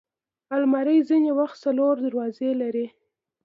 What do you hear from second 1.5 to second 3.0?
څلور دروازې لري